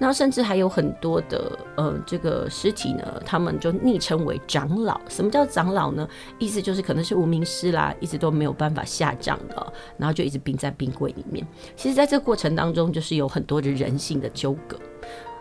[0.00, 5.00] 然后甚至还有很多的，呃，这个尸体呢，他们就昵称为长老。
[5.08, 6.08] 什么叫长老呢？
[6.40, 11.46] 意思就是可能是无名尸啦，一直都没有办法下葬的，然后就一直冰在冰柜里面。
[11.76, 14.76] 其实，在这个过程当中，就是有很多的人性的纠葛。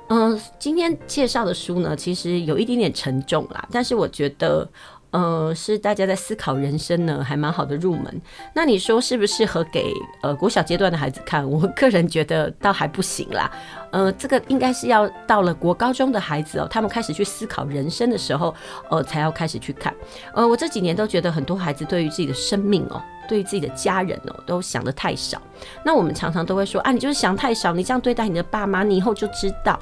[0.09, 4.65] 嗯、今天介绍的书呢，其实有一点点沉重啦，但是我觉得，
[5.11, 8.21] 呃，是大家在思考人生呢，还蛮好的入门。
[8.53, 9.91] 那你说适不适合给
[10.21, 11.49] 呃国小阶段的孩子看？
[11.49, 13.51] 我个人觉得倒还不行啦。
[13.91, 18.55] 呃，这个应该是要到了国高中的孩子哦，他们开始去思考人生的时候，
[18.89, 19.93] 呃，才要开始去看。
[20.33, 25.41] 呃，我这几年都觉得很多孩子对于自己的生命哦，对于自己的家人哦，都想得太少。
[25.83, 29.77] 那我们常常都会说啊，你就是想太少，你这样对待你的爸妈，你以后就知道。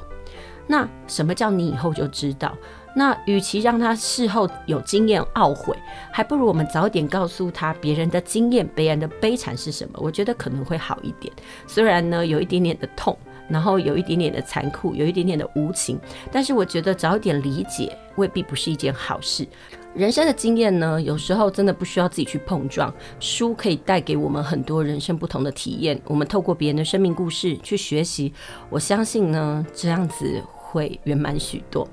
[0.66, 2.56] 那什么叫你以后就知道？
[2.94, 5.76] 那与其让他事后有经验懊悔，
[6.10, 9.98] 还不如我们早点告诉他别人的经验、别人的悲惨是什么。
[10.00, 11.30] 我觉得可能会好一点。
[11.66, 13.14] 虽然呢有一点点的痛，
[13.50, 15.98] 然后有一点点的残酷，有一点点的无情，
[16.32, 19.46] 但是我觉得早点理解未必不是一件好事。
[19.94, 22.92] 人生的经验呢，有时候真的不需要自己去碰撞。
[23.20, 26.00] 书可以带给我们很多人生不同的体验。
[26.06, 28.32] 我们透过别人的生命故事去学习，
[28.70, 30.42] 我相信呢这样子。
[30.66, 31.86] 会圆满许多。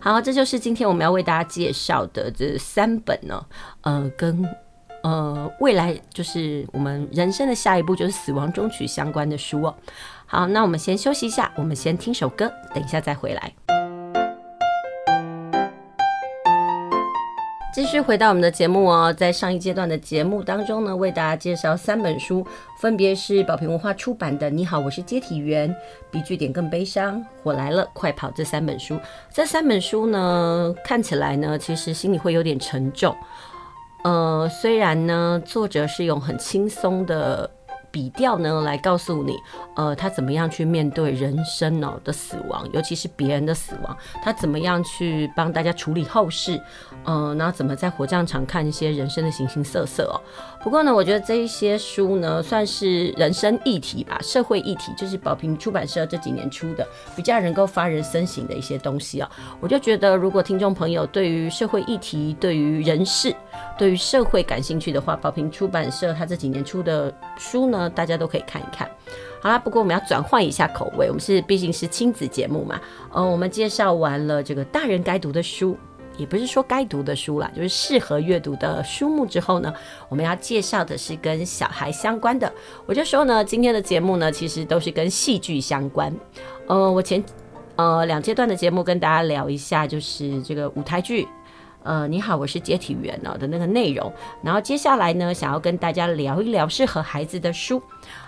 [0.00, 3.44] 好，这就是今天我们要为大家介绍的这三本呢，
[3.82, 4.48] 呃，跟
[5.02, 9.74] 呃未来就是我们人生的下一步就是死亡终曲相关的书哦。
[10.26, 13.79] 好，那我们先休息一下，我们先听首歌，等一下再回来。
[17.72, 22.44] 继续回到我们的节目哦，在上一阶段的节目当中呢，为大家介绍三本书，
[22.80, 25.70] 分别是宝瓶文化出版的《你好，我是接体员》、
[26.10, 28.98] 《比句点更悲伤》、《火来了，快跑》这三本书。
[29.32, 33.16] 这三本书呢，看起来呢，其实心里会有点沉重。
[34.02, 37.48] 呃，虽然呢，作者是用很轻松的。
[37.90, 39.34] 笔调呢，来告诉你，
[39.76, 46.60] 呃，他怎么样去面对人生哦的死亡，尤其是别人的死亡，他怎么样去帮大家处理后事，
[47.04, 50.20] 嗯，那怎么在火葬场看一些人生的形形色色哦。
[50.62, 59.30] 不过呢，我觉得这一些书呢，算是人生议题吧，社会议题，就是宝瓶出版社这几年出的，比较能够发人深省的一些东西啊。
[59.58, 63.34] 我就觉得，如果听众朋友对于社会议题、对于人事、
[63.78, 68.86] 对于社会感兴趣的话，宝瓶出版社他这几年出的书呢，大家都可以看一看。
[69.40, 72.78] 好啦，不过我们要转换一下口味，我们是毕竟是亲子节目嘛。
[73.10, 75.74] 呃，我们介绍完了这个大人该读的书，
[76.20, 79.72] 也不是说该读的书啦，就是适合阅读的书目之后呢，
[80.10, 82.52] 我们要介绍的是跟小孩相关的。
[82.84, 86.14] 我就说呢，今天的节目呢，其实都是跟戏剧相关。
[86.66, 87.24] 呃，我前
[87.76, 91.26] 呃两阶段的节目跟大家聊一下，就是这个舞台剧。
[91.82, 94.12] 呃，你好，我是接体员哦的那个内容。
[94.42, 97.82] 然后接下来呢，想要跟大家聊一聊适合孩子的书。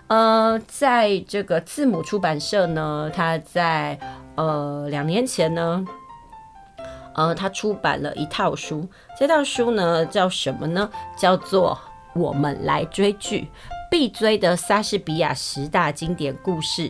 [0.07, 3.99] 呃，在这个字母出版社呢，他在
[4.37, 5.85] 呃两年前呢，
[7.15, 8.89] 呃，他出版了一套书。
[9.19, 10.89] 这套书呢叫什么呢？
[11.17, 11.79] 叫做
[12.19, 13.49] 《我们来追剧
[13.91, 16.89] 必追的莎士比亚十大经典故事》。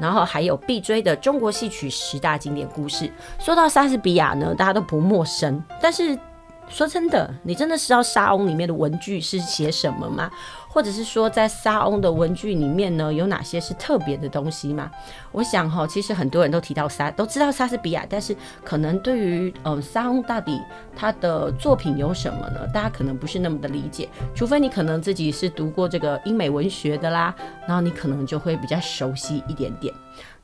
[0.00, 3.12] 然后还有必追的中国戏曲十大经典故事。
[3.38, 5.62] 说到莎士比亚呢，大家都不陌生。
[5.80, 6.18] 但是
[6.66, 10.30] 说真的，你真的知道《莎翁》里面的文句是写什么吗？
[10.72, 14.90] 或者是说，在莎翁的文具里面呢，有哪些是特别的东西吗？
[15.30, 20.58] 我想哈，其实很多人都提到莎，都知道莎士比亚，但是可能对于嗯莎翁到底
[20.96, 22.66] 他的作品有什么呢？
[22.72, 27.34] 大家可能不是那么的理解，除非你可能自己是读过这个英美文学的啦，
[27.66, 29.92] 然后你可能就会比较熟悉一点点。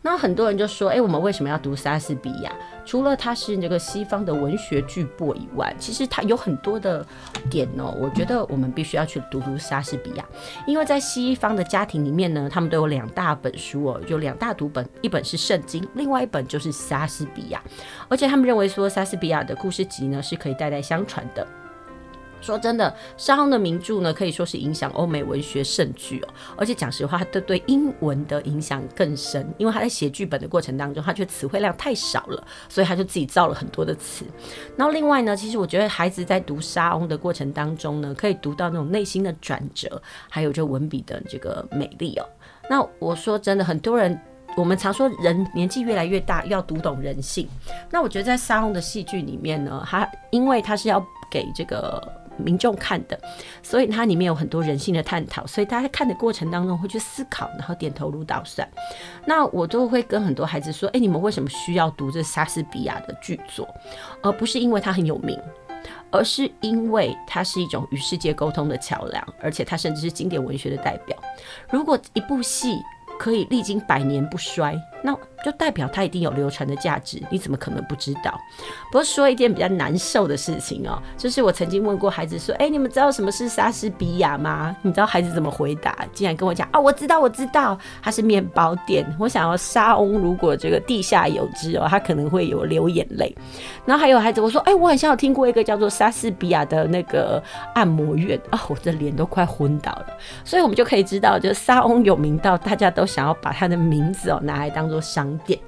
[0.00, 2.52] 那很多人就说，哎、我们为什么要读莎士比亚？
[2.86, 7.04] 除了他是这个西方的文学巨擘以外，其实他有很多的
[7.50, 7.94] 点哦。
[8.00, 10.24] 我觉得我们必须要去读读莎士比亚，
[10.66, 17.60] 因为在西方的家庭里面呢，他们都有两大本书哦，有两大读本，一本是圣经，另外一本就是莎士比亚。
[18.08, 21.46] 而且他们认为说，莎士比亚的故事集呢是可以代代相传的。
[22.40, 26.28] 说真的，莎翁的名著呢，可以说是影响欧美文学甚巨哦。
[26.56, 34.24] 而且讲实话，他对英文的影响更深，因为他在写剧本的过程当中，他觉得词汇量太少了，所以他就自己造了很多的词。
[34.76, 42.26] 然后另外呢，其实我觉得孩子在读莎翁的过程当中呢，可以读到那种内心的转折，还有这文笔的这个美丽哦。
[42.70, 44.18] 那我说真的，很多人
[44.56, 47.48] 我们常说人年纪越来越大要读懂人性，
[47.90, 52.00] 那我觉得在莎翁的戏剧里面呢，他因为他是要给这个。
[52.38, 53.18] 民众看的，
[53.62, 58.68] 所以它里面有很多人性的探讨，所以大家看的过程当中会去思考，然后点头如捣蒜。
[59.26, 63.68] 那我都会跟很多孩子说：“哎，你们为什么需要读这莎士比亚的剧作？
[64.22, 65.38] 而不是因为它很有名，
[66.10, 71.16] 而是因为它是一种与世界沟通的桥梁，而且它甚至是经典文学的代表。
[71.70, 72.78] 如果一部戏
[73.18, 75.16] 可以历经百年不衰，那……
[75.44, 78.38] 就代表它一定有流传的价值，你怎么可能不知道？
[78.90, 85.96] 不过说一件比较难受的事情哦，就是我曾经问过孩子说：“哎，你们知道什么是莎士比亚吗？”你知道孩子怎么回答？
[86.12, 93.32] 竟然跟我讲：“啊，我知道，我知道，它是面包店。”我想要莎翁如果这个地下有知哦，他可能会有流眼泪。
[93.86, 97.40] 然后还有孩子我说：“哎，我好像有听过一个叫做莎士比亚的那个
[97.76, 100.06] 按摩院啊，我的脸都快昏倒了。”
[100.44, 105.58] 所以我们就可以知道，就是莎翁有名到大家都想要把他的名字哦拿来当做商店。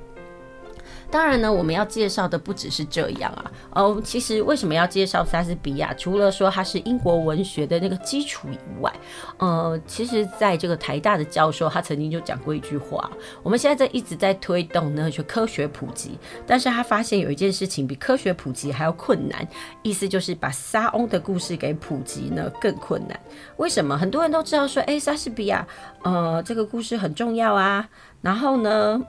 [1.13, 3.51] 当然呢，我们要介绍的不只是这样啊。
[3.73, 5.93] 哦，其实为什么要介绍莎士比亚？
[5.95, 8.93] 除了说他是英国文学的那个基础以外，
[9.39, 13.11] 呃，其实在这个台大的教授他曾经就讲过一句话：
[13.43, 19.45] 我们现在在一直在推动呢，就科学普及，但是他发现有一件事情比科学普及还要困难，
[19.83, 23.19] 意思就是把莎翁的故事给普及呢更困难。
[23.57, 23.99] 为什么？
[23.99, 25.67] 很多人都知道说，哎，莎士比亚，
[26.05, 27.89] 呃，这个故事很重要啊。
[28.23, 29.01] 然后呢，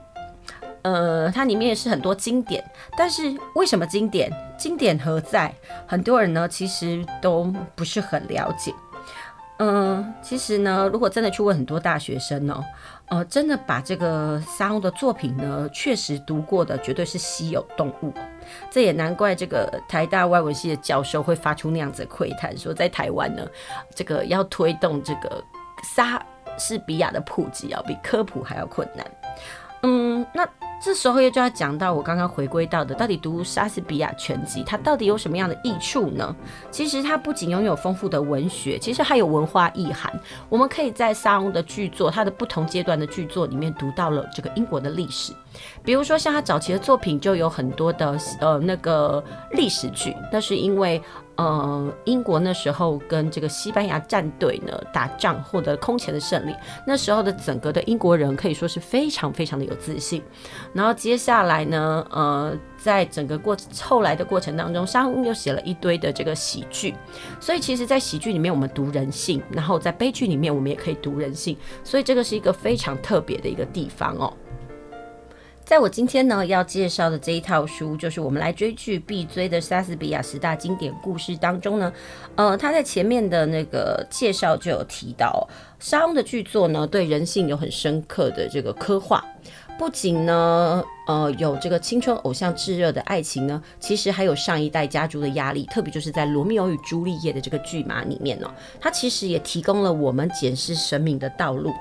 [0.82, 2.64] 呃，它里面也是很多经典，
[2.96, 4.32] 但是为什么经典？
[4.58, 5.52] 经典何在？
[5.86, 8.72] 很多人呢其实都不是很了解。
[9.58, 12.64] 嗯、其实呢，如果真的去问很多大学生哦，
[13.06, 18.12] 呃，真的把这个沙翁的作品呢确实读过的，绝对是稀有动物。
[18.72, 23.46] 这也难怪这个台大外文系的教授会发出那样子的喟叹，说在台湾呢，
[23.94, 25.44] 这个要推动这个
[25.94, 26.20] 沙
[26.58, 29.06] 士比亚的普及啊，比科普还要困难。
[29.82, 30.48] 嗯，那。
[30.84, 36.34] 这时候又就要讲到我刚刚回归到的，到底读莎士比亚全集，它到底有什么样的益处呢？
[36.72, 40.12] 其实它不仅拥有丰富的文学，其实还有文化意涵。
[40.48, 45.32] 我们可以在莎翁的剧作，他的不同阶段的剧作里面读到了这个英国的历史。
[45.84, 49.22] 比如说像他早期的作品，就有很多的呃那个
[49.52, 51.00] 历史剧，那是因为。
[51.36, 56.54] 呃，英国那时候跟这个西班牙战队呢打仗，获得空前的胜利。
[56.86, 60.22] 那时候的整个的英国人可以说是非常非常的有自信。
[60.72, 66.94] 然后接下来呢，呃，在整个过后来的过程当中，莎翁又写了一堆的这个喜剧。
[67.40, 71.56] 所以其实，在喜剧里面我们读人性，然后在悲剧里面我们也可以读人性。
[71.82, 74.32] 所以这个是一个非常特别的一个地方哦。
[75.64, 81.90] 在我今天呢要介绍的这一套书，就是我们来追剧必追的莎士比亚十大经典故事当中呢，
[82.34, 85.48] 呃，他在前面的那个介绍就有提到，
[85.78, 89.24] 莎翁的剧作呢对人性有很深刻的这个刻画，
[89.78, 101.72] 不仅呢，呃，有这个青春偶像炙热的爱情呢，其实还有上一代家族的压力，特别就是在《罗密欧与朱丽叶》的这个剧码里面呢，它其实也提供了我们检视生命的道路。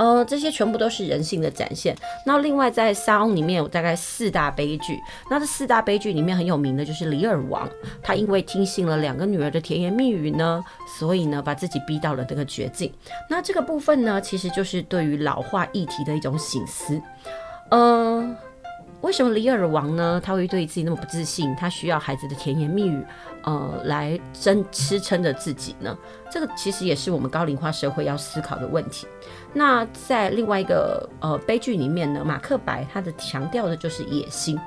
[0.00, 1.94] 呃，这些全部都是人性的展现。
[2.24, 4.98] 那另外在莎翁里面有大概四大悲剧，
[5.28, 7.68] 那这四大悲剧里面很有名的就是李尔王，
[8.02, 10.64] 他因为听信了两个女儿的甜言蜜语呢，
[10.98, 12.90] 所以呢把自己逼到了这个绝境。
[13.28, 16.98] 那这个部分呢，其实就是对于老化议题的一种醒思。
[17.70, 18.34] 呃。
[19.02, 20.20] 为什么李尔王呢？
[20.22, 21.56] 他会对自己那么不自信？
[21.56, 23.02] 他需要孩子的甜言蜜语，
[23.44, 25.96] 呃，来撑支撑着自己呢？
[26.30, 29.06] 这个其实也是我们高龄化社会要思考的问题。
[29.52, 34.58] 那在另外一个呃悲剧里面呢，马克白他的强调的就是野心。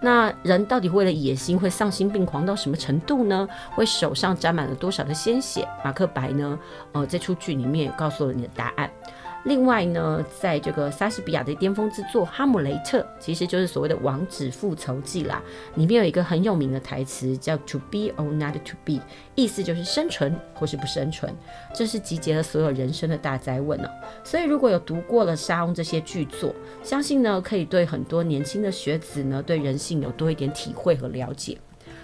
[0.00, 3.48] 那人到底为了野心会丧心病狂到什么程度呢？
[3.74, 5.66] 会手上沾满了多少的鲜血？
[5.84, 6.58] 马克白呢？
[6.92, 8.90] 呃，这出剧里面也告诉了你的答案。
[9.46, 15.40] 另外呢，在这个莎士比亚的巅峰之作《哈姆雷特》，其实就是所谓的王子复仇记啦。
[15.76, 19.00] 里面有一个很有名的台词叫 “To be or not to be”，
[19.36, 21.32] 意思就是生存或是不生存。
[21.72, 23.88] 这是集结了所有人生的大哉问哦。
[24.24, 31.56] 所以如果有读过了莎翁这些巨作，相信呢可以对很多年轻的学子呢对人性有多一点体会和了解。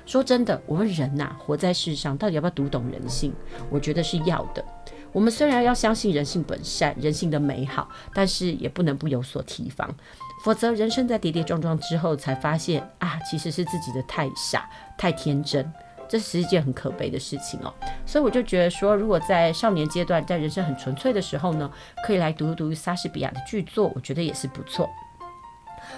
[0.06, 3.32] 说真的，我们人呐、活在世上，到底要不要读懂人性？
[3.68, 4.64] 我觉得是要的。
[5.12, 9.94] 我们虽然要相信人性本善，人性的美好，但是也不能不有所提防，
[10.42, 15.70] 否则人生在跌跌撞撞之后，才发现啊，其实是自己的太傻、太天真，
[16.08, 17.72] 这是一件很可悲的事情哦。
[18.06, 21.70] 所以我就觉得说，如果在少年阶段，在人生很纯粹的时候呢，
[22.06, 24.88] 可以来读一读莎士比亚的剧作，我觉得也是不错。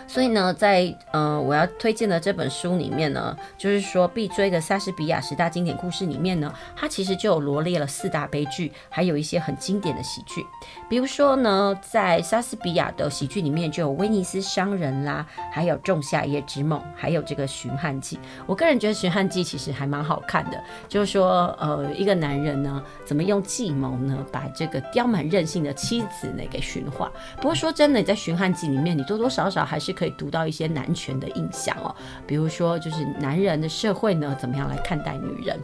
[0.07, 10.45] 所以呢，在呃我要推荐的这本书里面呢，就是说必追的莎士比亚十大经典故事里面呢，它其实就有罗列了四大悲剧，还有一些很经典的喜剧。
[10.89, 18.17] 比如说呢，在莎士比亚的喜剧里面就有《威尼斯商人》啦，还有《仲夏夜之梦》，还有这个《寻汉记》。
[18.47, 27.11] 我个人觉得《寻汉记》其实还蛮好看的，就是说呃一个男人呢，怎么用计谋呢，把这个刁蛮任性的妻子呢给驯化。
[27.37, 31.93] 不过说真的，在《寻汉记》里面，你多多少少还还是可以读到一些男权的印象哦，
[32.29, 35.59] 比如说就是男人的社会呢，怎么样来看待女人？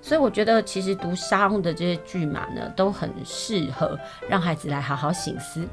[0.00, 3.98] 所以我觉得其实读沙翁的这些剧码呢，都很适合
[4.28, 5.66] 让孩子来好好醒思。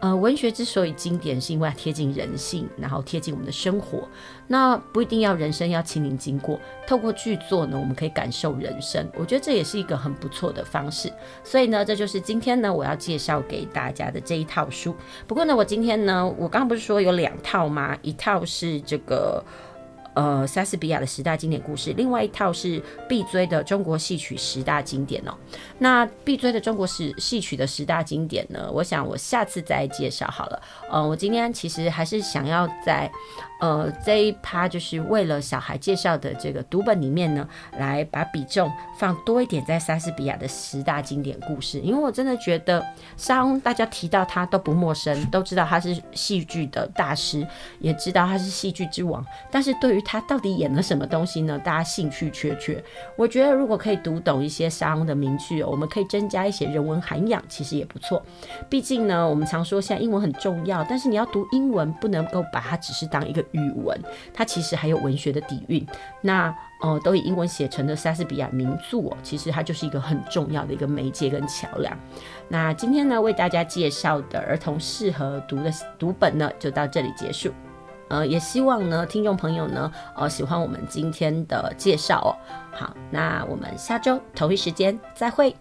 [0.00, 4.08] 呃，文学之所以经典，是因为它贴近人性，然后贴近我们的生活。
[4.48, 9.06] 那不一定要人生要亲临经过，透过剧作呢，我们可以感受人生。
[9.14, 11.12] 我觉得这也是一个很不错的方式。
[11.44, 14.96] 所以呢，这就是今天呢我要介绍给大家的这一套书。
[15.26, 17.96] 不过呢，我今天呢，我刚刚不是说有两套吗？
[18.02, 19.44] 一套是这个。
[20.14, 25.34] 呃，莎士比亚的十大经典故事，另外一套是必追的中国戏曲十大经典哦。
[25.78, 30.62] 那必追的中国戏戏曲的十大经典呢，我想我下次再介绍好了。
[30.90, 33.10] 呃，我今天其实还是想要在。
[33.60, 37.46] 呃，这一趴就是为了小孩介绍的这个读本里面呢，
[37.78, 42.82] 来把比重放多一点在莎士比亚的十大经典故事，因为我真的觉得
[43.18, 47.46] 莎翁大家提到他都不陌生，都知道他是戏剧的大师，
[47.80, 52.82] 也知道他是戏剧之王，但是对于他到底演了什么东西呢，大家兴趣缺缺。
[53.14, 58.22] 我觉得如果可以读懂一些莎翁的名句，我们可以增加一些人文涵养，其实也不错。
[58.70, 63.44] 毕竟呢，我们常说现在英文很重要，但是你要读英文，不能够把它只是当一个。
[63.52, 63.98] 语文，
[64.32, 65.86] 它其实还有文学的底蕴。
[66.20, 71.96] 那、呃，都以英文写成的莎士比亚名著哦，其实它就是一个很重要的一个媒介跟桥梁。
[72.48, 77.52] 那今天呢，为大家介绍的儿童适合读的读本呢，就到这里结束。
[78.08, 82.30] 呃，也希望呢，听众朋友呢，呃，喜欢我们今天的介绍哦。
[82.72, 85.54] 好，那我们下周同一时间再会。